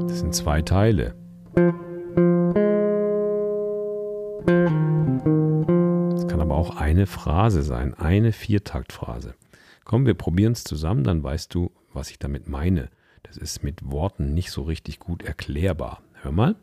Das 0.07 0.21
sind 0.21 0.33
zwei 0.33 0.63
Teile. 0.63 1.17
Es 6.15 6.29
kann 6.29 6.41
aber 6.41 6.55
auch 6.55 6.77
eine 6.77 7.09
Phrase 7.09 7.63
sein, 7.63 7.95
eine 7.95 8.31
Viertaktphrase. 8.31 9.35
Komm, 9.85 10.07
wir 10.07 10.15
probieren 10.15 10.53
es 10.53 10.63
zusammen, 10.63 11.03
dann 11.03 11.25
weißt 11.25 11.53
du, 11.53 11.73
was 11.93 12.13
ich 12.13 12.21
damit 12.21 12.49
meine. 12.49 12.91
Das 13.25 13.37
ist 13.37 13.65
mit 13.65 13.91
Worten 13.91 14.35
nicht 14.35 14.53
so 14.53 14.63
richtig 14.63 15.01
gut 15.01 15.25
erklärbar. 15.25 16.01
Hör 16.23 16.31
mal. 16.31 16.55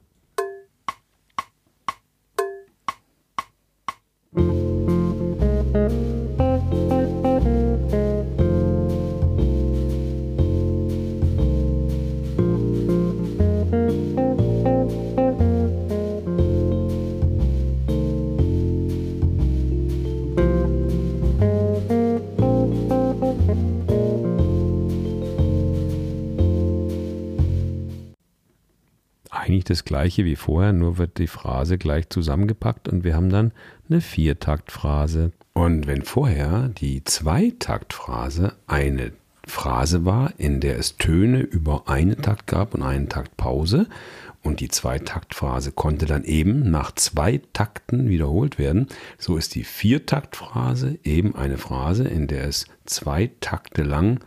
Das 29.69 29.85
gleiche 29.85 30.25
wie 30.25 30.35
vorher, 30.35 30.73
nur 30.73 30.97
wird 30.97 31.17
die 31.17 31.27
Phrase 31.27 31.77
gleich 31.77 32.09
zusammengepackt 32.09 32.87
und 32.87 33.03
wir 33.03 33.15
haben 33.15 33.29
dann 33.29 33.51
eine 33.89 34.01
Viertaktphrase. 34.01 35.31
Und 35.53 35.87
wenn 35.87 36.03
vorher 36.03 36.69
die 36.69 37.03
Zweitaktphrase 37.03 38.53
eine 38.67 39.11
Phrase 39.45 40.05
war, 40.05 40.33
in 40.37 40.59
der 40.59 40.77
es 40.77 40.97
Töne 40.97 41.39
über 41.39 41.87
einen 41.87 42.21
Takt 42.21 42.47
gab 42.47 42.73
und 42.73 42.83
einen 42.83 43.09
Takt 43.09 43.37
Pause 43.37 43.87
und 44.43 44.59
die 44.59 44.67
Zweitaktphrase 44.67 45.71
konnte 45.71 46.05
dann 46.05 46.23
eben 46.23 46.69
nach 46.69 46.91
zwei 46.93 47.41
Takten 47.53 48.09
wiederholt 48.09 48.59
werden, 48.59 48.87
so 49.17 49.37
ist 49.37 49.55
die 49.55 49.63
Viertaktphrase 49.63 50.99
eben 51.03 51.35
eine 51.35 51.57
Phrase, 51.57 52.07
in 52.07 52.27
der 52.27 52.45
es 52.45 52.65
zwei 52.85 53.31
Takte 53.39 53.83
lang 53.83 54.19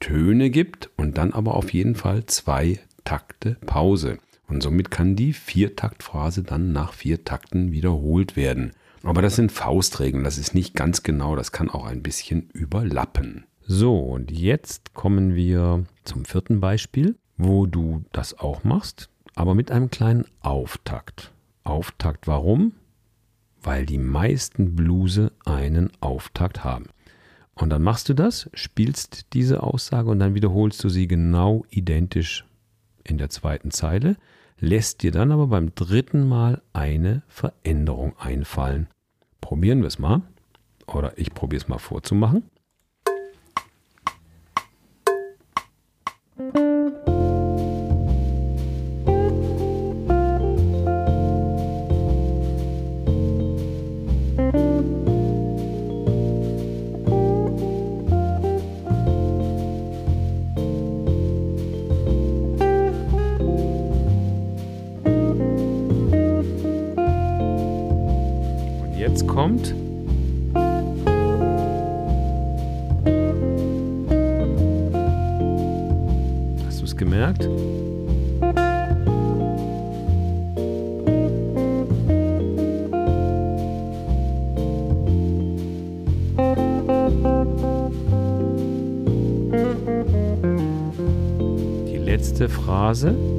Töne 0.00 0.50
gibt 0.50 0.90
und 0.96 1.16
dann 1.18 1.32
aber 1.32 1.54
auf 1.54 1.72
jeden 1.72 1.94
Fall 1.94 2.26
zwei 2.26 2.80
Takte 3.04 3.56
Pause. 3.66 4.18
Und 4.46 4.62
somit 4.62 4.90
kann 4.90 5.16
die 5.16 5.32
Viertaktphrase 5.32 6.42
dann 6.42 6.72
nach 6.72 6.92
vier 6.92 7.24
Takten 7.24 7.72
wiederholt 7.72 8.36
werden. 8.36 8.72
Aber 9.02 9.20
das 9.20 9.36
sind 9.36 9.52
Faustregeln, 9.52 10.24
das 10.24 10.38
ist 10.38 10.54
nicht 10.54 10.74
ganz 10.74 11.02
genau, 11.02 11.36
das 11.36 11.52
kann 11.52 11.70
auch 11.70 11.84
ein 11.84 12.02
bisschen 12.02 12.48
überlappen. 12.52 13.44
So, 13.66 13.98
und 13.98 14.30
jetzt 14.30 14.94
kommen 14.94 15.34
wir 15.34 15.84
zum 16.04 16.24
vierten 16.24 16.60
Beispiel, 16.60 17.16
wo 17.36 17.66
du 17.66 18.04
das 18.12 18.38
auch 18.38 18.64
machst, 18.64 19.08
aber 19.34 19.54
mit 19.54 19.70
einem 19.70 19.90
kleinen 19.90 20.26
Auftakt. 20.40 21.32
Auftakt 21.64 22.26
warum? 22.26 22.72
Weil 23.62 23.86
die 23.86 23.98
meisten 23.98 24.76
Bluse 24.76 25.32
einen 25.44 25.90
Auftakt 26.00 26.64
haben. 26.64 26.86
Und 27.54 27.70
dann 27.70 27.82
machst 27.82 28.08
du 28.08 28.14
das, 28.14 28.50
spielst 28.52 29.32
diese 29.32 29.62
Aussage 29.62 30.10
und 30.10 30.18
dann 30.18 30.34
wiederholst 30.34 30.82
du 30.82 30.88
sie 30.88 31.08
genau 31.08 31.64
identisch 31.70 32.44
in 33.04 33.18
der 33.18 33.30
zweiten 33.30 33.70
Zeile, 33.70 34.16
lässt 34.58 35.02
dir 35.02 35.10
dann 35.10 35.32
aber 35.32 35.46
beim 35.46 35.74
dritten 35.74 36.28
Mal 36.28 36.62
eine 36.72 37.22
Veränderung 37.28 38.16
einfallen. 38.18 38.88
Probieren 39.40 39.80
wir 39.80 39.88
es 39.88 39.98
mal. 39.98 40.22
Oder 40.86 41.18
ich 41.18 41.32
probiere 41.32 41.62
es 41.62 41.68
mal 41.68 41.78
vorzumachen. 41.78 42.44
Kommt 69.34 69.74
Hast 76.64 76.80
du 76.80 76.84
es 76.84 76.96
gemerkt? 76.96 77.48
Die 91.88 91.96
letzte 91.96 92.48
Phrase. 92.48 93.33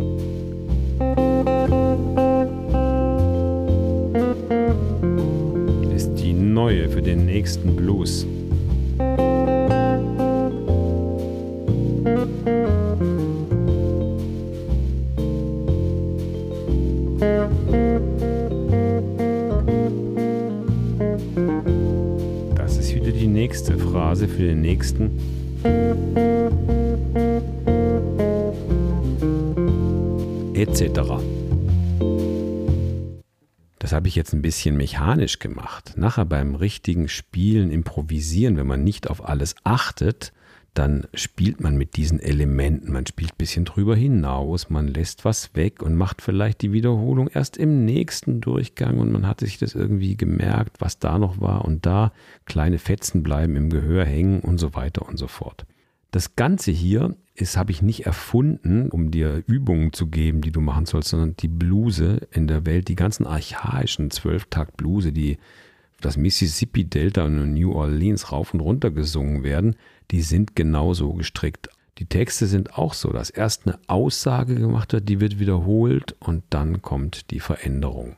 Phrase 23.96 24.28
für 24.28 24.44
den 24.44 24.60
nächsten. 24.60 25.10
Etc. 30.54 31.00
Das 33.80 33.94
habe 33.94 34.10
ich 34.10 34.16
jetzt 34.16 34.34
ein 34.34 34.42
bisschen 34.42 34.76
mechanisch 34.76 35.40
gemacht. 35.40 35.94
Nachher 35.96 36.26
beim 36.26 36.56
richtigen 36.56 37.08
Spielen, 37.08 37.72
Improvisieren, 37.72 38.58
wenn 38.58 38.68
man 38.68 38.84
nicht 38.84 39.10
auf 39.10 39.24
alles 39.24 39.56
achtet, 39.64 40.34
dann 40.76 41.08
spielt 41.14 41.62
man 41.62 41.78
mit 41.78 41.96
diesen 41.96 42.20
Elementen. 42.20 42.92
Man 42.92 43.08
spielt 43.08 43.32
ein 43.32 43.38
bisschen 43.38 43.66
drüber 43.66 43.96
hinaus, 43.96 44.70
man 44.70 44.88
lässt 44.88 45.24
was 45.24 45.56
weg 45.56 45.82
und 45.82 45.96
macht 45.96 46.22
vielleicht 46.22 46.62
die 46.62 46.74
Wiederholung 46.74 47.30
erst 47.30 47.58
im 47.58 47.86
nächsten 47.86 48.42
Durchgang 48.42 49.00
und 49.00 49.12
man 49.12 49.26
hat 49.26 49.40
sich 49.40 49.58
das 49.58 49.74
irgendwie 49.74 50.18
gemerkt, 50.18 50.82
was 50.82 51.00
da 51.00 51.18
noch 51.18 51.40
war 51.40 51.64
und 51.64 51.86
da 51.86 52.12
kleine 52.46 52.78
Fetzen 52.78 53.24
bleiben 53.24 53.56
im 53.56 53.70
Gehör 53.70 54.06
hängen 54.06 54.42
und 54.42 54.58
so 54.58 54.76
weiter 54.76 55.08
und 55.08 55.18
so 55.18 55.28
fort. 55.28 55.66
Das 56.12 56.36
Ganze 56.36 56.72
hier 56.72 57.16
ist, 57.36 57.58
habe 57.58 57.72
ich 57.72 57.82
nicht 57.82 58.06
erfunden, 58.06 58.90
um 58.90 59.12
dir 59.12 59.44
Übungen 59.48 59.94
zu 59.94 60.08
geben, 60.08 60.42
die 60.42 60.52
du 60.52 60.62
machen 60.62 60.86
sollst, 60.86 61.10
sondern 61.10 61.36
die 61.38 61.48
Bluse 61.48 62.28
in 62.32 62.48
der 62.48 62.66
Welt, 62.66 62.90
die 62.90 62.96
ganzen 62.96 63.26
archaischen 63.26 64.12
Zwölftakt-Bluse, 64.12 65.14
die 65.14 65.38
das 66.02 66.18
Mississippi-Delta 66.18 67.24
und 67.24 67.54
New 67.54 67.74
Orleans 67.74 68.32
rauf 68.32 68.54
und 68.54 68.60
runter 68.60 68.92
gesungen 68.92 69.44
werden, 69.44 69.76
die 70.12 70.22
sind 70.22 70.56
genauso 70.56 71.14
gestrickt. 71.14 71.70
Die 71.98 72.06
Texte 72.06 72.48
sind 72.48 72.78
auch 72.78 72.94
so, 72.94 73.12
dass 73.12 73.30
erst 73.30 73.66
eine 73.66 73.80
Aussage 73.88 74.56
gemacht 74.56 74.92
wird, 74.92 75.08
die 75.08 75.22
wird 75.22 75.40
wiederholt 75.40 76.16
und 76.20 76.44
dann 76.50 76.82
kommt 76.82 77.32
die 77.32 77.40
Veränderung. 77.40 78.18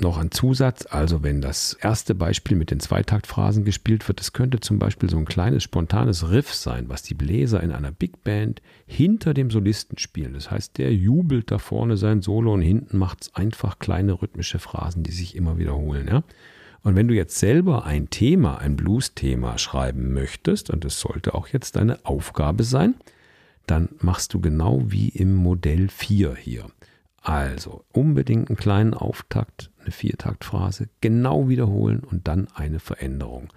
Noch 0.00 0.18
ein 0.18 0.32
Zusatz, 0.32 0.86
also 0.90 1.22
wenn 1.22 1.40
das 1.40 1.74
erste 1.74 2.16
Beispiel 2.16 2.56
mit 2.56 2.72
den 2.72 2.80
Zweitaktphrasen 2.80 3.64
gespielt 3.64 4.06
wird, 4.08 4.18
das 4.18 4.32
könnte 4.32 4.58
zum 4.58 4.80
Beispiel 4.80 5.08
so 5.08 5.16
ein 5.16 5.24
kleines 5.24 5.62
spontanes 5.62 6.30
Riff 6.30 6.52
sein, 6.52 6.88
was 6.88 7.04
die 7.04 7.14
Bläser 7.14 7.62
in 7.62 7.70
einer 7.70 7.92
Big 7.92 8.24
Band 8.24 8.60
hinter 8.86 9.34
dem 9.34 9.50
Solisten 9.52 9.96
spielen. 9.96 10.34
Das 10.34 10.50
heißt, 10.50 10.78
der 10.78 10.92
jubelt 10.92 11.52
da 11.52 11.58
vorne 11.58 11.96
sein 11.96 12.22
Solo 12.22 12.54
und 12.54 12.62
hinten 12.62 12.98
macht 12.98 13.22
es 13.22 13.34
einfach 13.36 13.78
kleine 13.78 14.20
rhythmische 14.20 14.58
Phrasen, 14.58 15.04
die 15.04 15.12
sich 15.12 15.36
immer 15.36 15.58
wiederholen. 15.58 16.08
Ja? 16.08 16.24
Und 16.84 16.96
wenn 16.96 17.08
du 17.08 17.14
jetzt 17.14 17.38
selber 17.38 17.86
ein 17.86 18.10
Thema, 18.10 18.58
ein 18.58 18.76
Blues-Thema 18.76 19.56
schreiben 19.56 20.12
möchtest, 20.12 20.68
und 20.68 20.84
das 20.84 21.00
sollte 21.00 21.34
auch 21.34 21.48
jetzt 21.48 21.76
deine 21.76 22.04
Aufgabe 22.04 22.62
sein, 22.62 22.94
dann 23.66 23.88
machst 24.00 24.34
du 24.34 24.40
genau 24.40 24.82
wie 24.86 25.08
im 25.08 25.34
Modell 25.34 25.88
4 25.88 26.36
hier. 26.36 26.66
Also 27.22 27.84
unbedingt 27.90 28.50
einen 28.50 28.58
kleinen 28.58 28.92
Auftakt, 28.92 29.70
eine 29.80 29.92
Viertaktphrase, 29.92 30.90
genau 31.00 31.48
wiederholen 31.48 32.00
und 32.00 32.28
dann 32.28 32.48
eine 32.54 32.80
Veränderung. 32.80 33.48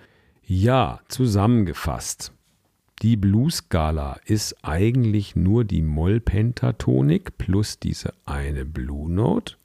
Ja, 0.46 1.02
zusammengefasst. 1.10 2.32
Die 3.02 3.18
Blues-Skala 3.18 4.22
ist 4.26 4.64
eigentlich 4.64 5.36
nur 5.36 5.66
die 5.66 5.82
Moll-Pentatonik 5.82 7.38
plus 7.38 7.78
diese 7.78 8.14
eine 8.26 8.64
Blue 8.64 9.12
Note. 9.12 9.56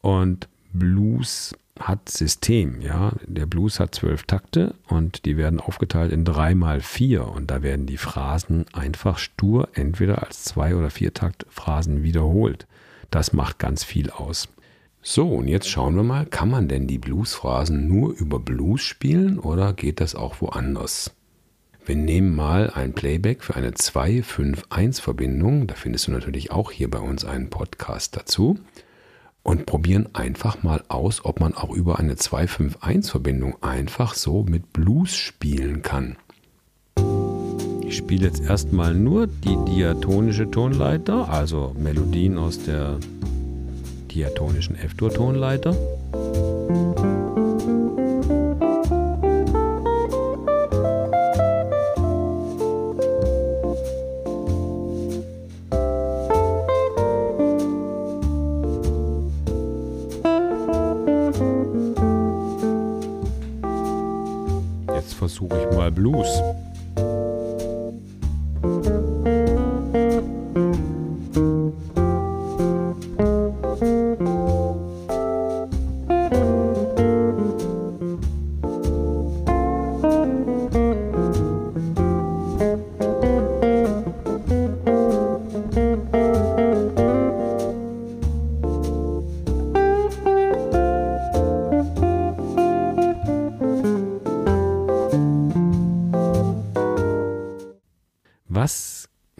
Und 0.00 0.48
Blues 0.72 1.54
hat 1.78 2.08
System, 2.08 2.80
ja. 2.80 3.12
Der 3.26 3.46
Blues 3.46 3.80
hat 3.80 3.94
zwölf 3.94 4.24
Takte 4.24 4.74
und 4.86 5.24
die 5.24 5.36
werden 5.36 5.60
aufgeteilt 5.60 6.12
in 6.12 6.24
drei 6.24 6.54
mal 6.54 6.80
vier 6.80 7.26
und 7.26 7.50
da 7.50 7.62
werden 7.62 7.86
die 7.86 7.96
Phrasen 7.96 8.66
einfach 8.72 9.18
stur 9.18 9.68
entweder 9.74 10.22
als 10.22 10.44
zwei 10.44 10.74
oder 10.74 10.90
vier 10.90 11.14
Taktphrasen 11.14 12.02
wiederholt. 12.02 12.66
Das 13.10 13.32
macht 13.32 13.58
ganz 13.58 13.84
viel 13.84 14.10
aus. 14.10 14.48
So, 15.00 15.28
und 15.28 15.48
jetzt 15.48 15.68
schauen 15.68 15.96
wir 15.96 16.02
mal, 16.02 16.26
kann 16.26 16.50
man 16.50 16.68
denn 16.68 16.86
die 16.86 16.98
Bluesphrasen 16.98 17.88
nur 17.88 18.12
über 18.12 18.38
Blues 18.40 18.82
spielen 18.82 19.38
oder 19.38 19.72
geht 19.72 20.00
das 20.00 20.14
auch 20.14 20.40
woanders? 20.40 21.12
Wir 21.86 21.96
nehmen 21.96 22.36
mal 22.36 22.68
ein 22.68 22.92
Playback 22.92 23.42
für 23.42 23.56
eine 23.56 23.70
2-5-1-Verbindung. 23.70 25.66
Da 25.66 25.74
findest 25.74 26.06
du 26.06 26.10
natürlich 26.10 26.50
auch 26.50 26.70
hier 26.70 26.90
bei 26.90 26.98
uns 26.98 27.24
einen 27.24 27.48
Podcast 27.48 28.14
dazu. 28.14 28.58
Und 29.48 29.64
probieren 29.64 30.10
einfach 30.12 30.62
mal 30.62 30.84
aus, 30.88 31.24
ob 31.24 31.40
man 31.40 31.54
auch 31.54 31.70
über 31.70 31.98
eine 31.98 32.16
2-5-1-Verbindung 32.16 33.56
einfach 33.62 34.12
so 34.12 34.42
mit 34.42 34.74
Blues 34.74 35.16
spielen 35.16 35.80
kann. 35.80 36.16
Ich 37.80 37.96
spiele 37.96 38.26
jetzt 38.26 38.42
erstmal 38.42 38.94
nur 38.94 39.26
die 39.26 39.56
diatonische 39.74 40.50
Tonleiter, 40.50 41.30
also 41.30 41.74
Melodien 41.78 42.36
aus 42.36 42.62
der 42.62 42.98
diatonischen 44.10 44.76
F-Dur-Tonleiter. 44.76 45.74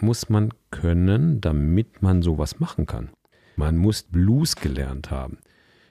Muss 0.03 0.29
man 0.29 0.53
können, 0.71 1.41
damit 1.41 2.03
man 2.03 2.23
sowas 2.23 2.61
machen 2.61 2.87
kann? 2.87 3.11
Man 3.57 3.77
muss 3.77 4.03
Blues 4.03 4.57
gelernt 4.57 5.11
haben. 5.11 5.39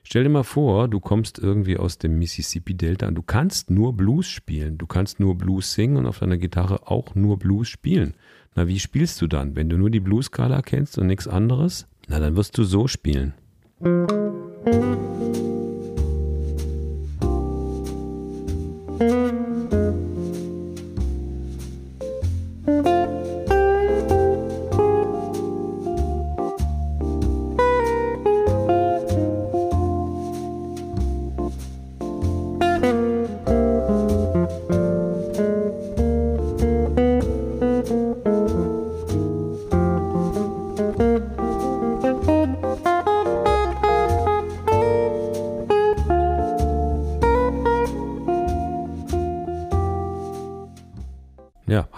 Stell 0.04 0.24
dir 0.24 0.30
mal 0.30 0.43
vor, 0.43 0.88
du 0.88 1.02
kommst 1.02 1.38
irgendwie 1.38 1.76
aus 1.76 1.98
dem 1.98 2.17
Mississippi-Delta 2.17 3.10
und 3.10 3.15
du 3.15 3.22
kannst 3.22 3.70
nur 3.70 3.91
Blues 3.91 4.28
spielen. 4.28 4.78
Du 4.78 4.88
kannst 4.88 5.20
nur 5.20 5.38
Blues 5.38 5.74
singen 5.74 5.98
und 5.98 6.06
auf 6.06 6.20
deiner 6.20 6.38
Gitarre 6.38 6.88
auch 6.88 7.13
nur 7.13 7.38
Blues 7.38 7.67
spielen. 7.67 8.13
Na, 8.56 8.67
wie 8.67 8.80
spielst 8.80 9.22
du 9.22 9.28
dann? 9.28 9.58
Wenn 9.58 9.67
du 9.67 9.78
nur 9.78 9.89
die 9.89 10.00
Blues-Skala 10.00 10.62
kennst 10.62 10.98
und 10.98 11.08
nichts 11.08 11.28
anderes? 11.28 11.88
Na, 12.08 12.20
dann 12.20 12.38
wirst 12.38 12.58
du 12.58 12.63
so 12.63 12.88
spielen. 12.88 13.34
ja, 13.82 15.07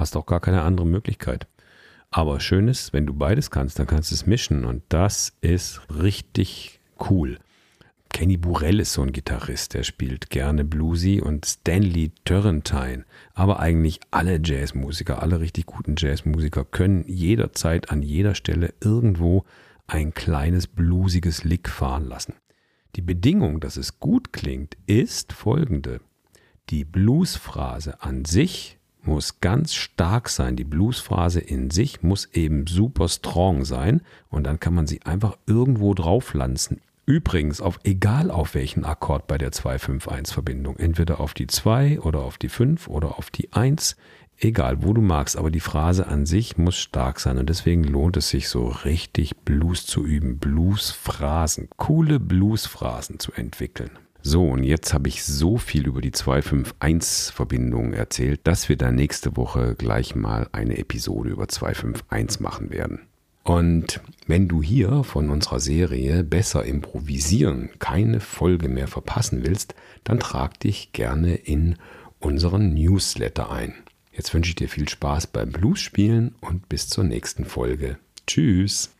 hast 0.09 0.17
auch 0.17 0.25
gar 0.25 0.39
keine 0.39 0.63
andere 0.63 0.87
Möglichkeit. 0.87 1.47
Aber 2.09 2.39
schön 2.39 2.67
ist, 2.67 2.93
wenn 2.93 3.05
du 3.05 3.13
beides 3.13 3.51
kannst, 3.51 3.77
dann 3.77 3.85
kannst 3.85 4.09
du 4.09 4.15
es 4.15 4.25
mischen 4.25 4.65
und 4.65 4.81
das 4.89 5.33
ist 5.41 5.81
richtig 6.01 6.79
cool. 7.11 7.37
Kenny 8.11 8.37
Burrell 8.37 8.79
ist 8.79 8.93
so 8.93 9.03
ein 9.03 9.11
Gitarrist, 9.11 9.75
der 9.75 9.83
spielt 9.83 10.31
gerne 10.31 10.65
Bluesy 10.65 11.21
und 11.21 11.45
Stanley 11.45 12.11
Turrentine. 12.25 13.05
Aber 13.35 13.59
eigentlich 13.59 13.99
alle 14.09 14.41
Jazzmusiker, 14.43 15.21
alle 15.21 15.39
richtig 15.39 15.67
guten 15.67 15.93
Jazzmusiker 15.95 16.65
können 16.65 17.05
jederzeit 17.07 17.91
an 17.91 18.01
jeder 18.01 18.33
Stelle 18.33 18.73
irgendwo 18.81 19.45
ein 19.85 20.15
kleines 20.15 20.65
bluesiges 20.65 21.43
Lick 21.43 21.69
fahren 21.69 22.05
lassen. 22.05 22.33
Die 22.95 23.03
Bedingung, 23.03 23.59
dass 23.59 23.77
es 23.77 23.99
gut 23.99 24.33
klingt, 24.33 24.75
ist 24.87 25.31
folgende. 25.31 26.01
Die 26.71 26.85
Bluesphrase 26.85 28.01
an 28.01 28.25
sich 28.25 28.78
muss 29.09 29.41
ganz 29.41 29.73
stark 29.73 30.29
sein. 30.29 30.55
Die 30.55 30.63
Bluesphrase 30.63 31.39
in 31.39 31.71
sich 31.71 32.03
muss 32.03 32.25
eben 32.33 32.67
super 32.67 33.09
strong 33.09 33.65
sein 33.65 34.01
und 34.29 34.45
dann 34.45 34.59
kann 34.59 34.75
man 34.75 34.87
sie 34.87 35.01
einfach 35.01 35.37
irgendwo 35.47 35.93
draufpflanzen. 35.93 36.79
Übrigens 37.07 37.59
auf 37.59 37.79
egal 37.83 38.29
auf 38.29 38.53
welchen 38.53 38.85
Akkord 38.85 39.25
bei 39.25 39.39
der 39.39 39.51
2-5-1-Verbindung. 39.51 40.77
Entweder 40.77 41.19
auf 41.19 41.33
die 41.33 41.47
2 41.47 42.01
oder 42.01 42.19
auf 42.19 42.37
die 42.37 42.49
5 42.49 42.87
oder 42.87 43.17
auf 43.17 43.31
die 43.31 43.51
1. 43.51 43.97
Egal, 44.37 44.83
wo 44.83 44.93
du 44.93 45.01
magst, 45.01 45.35
aber 45.35 45.49
die 45.49 45.59
Phrase 45.59 46.05
an 46.05 46.27
sich 46.27 46.57
muss 46.57 46.77
stark 46.77 47.19
sein 47.19 47.39
und 47.39 47.49
deswegen 47.49 47.83
lohnt 47.83 48.15
es 48.15 48.29
sich 48.29 48.47
so 48.47 48.67
richtig 48.67 49.35
Blues 49.37 49.85
zu 49.85 50.05
üben, 50.05 50.37
Bluesphrasen, 50.37 51.67
coole 51.75 52.19
Bluesphrasen 52.19 53.19
zu 53.19 53.33
entwickeln. 53.33 53.89
So, 54.21 54.47
und 54.47 54.63
jetzt 54.63 54.93
habe 54.93 55.07
ich 55.07 55.23
so 55.23 55.57
viel 55.57 55.87
über 55.87 56.01
die 56.01 56.11
251-Verbindung 56.11 57.93
erzählt, 57.93 58.41
dass 58.43 58.67
wir 58.67 58.75
da 58.75 58.91
nächste 58.91 59.37
Woche 59.37 59.75
gleich 59.75 60.15
mal 60.15 60.49
eine 60.51 60.77
Episode 60.77 61.29
über 61.29 61.47
251 61.47 62.41
machen 62.41 62.69
werden. 62.69 63.01
Und 63.43 64.01
wenn 64.27 64.47
du 64.47 64.61
hier 64.61 65.03
von 65.03 65.29
unserer 65.29 65.59
Serie 65.59 66.23
besser 66.23 66.65
improvisieren, 66.65 67.69
keine 67.79 68.19
Folge 68.19 68.67
mehr 68.67 68.87
verpassen 68.87 69.43
willst, 69.43 69.73
dann 70.03 70.19
trag 70.19 70.59
dich 70.59 70.91
gerne 70.91 71.35
in 71.35 71.77
unseren 72.19 72.73
Newsletter 72.73 73.49
ein. 73.49 73.73
Jetzt 74.11 74.33
wünsche 74.33 74.49
ich 74.49 74.55
dir 74.55 74.69
viel 74.69 74.89
Spaß 74.89 75.27
beim 75.27 75.51
Blues 75.51 75.79
spielen 75.79 76.35
und 76.41 76.67
bis 76.67 76.89
zur 76.89 77.05
nächsten 77.05 77.45
Folge. 77.45 77.97
Tschüss. 78.27 78.91